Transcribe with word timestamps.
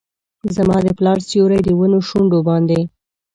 زما 0.55 0.77
د 0.85 0.87
پلار 0.97 1.17
سیوري، 1.27 1.59
د 1.63 1.69
ونو 1.79 1.99
شونډو 2.07 2.39
باندې 2.49 2.79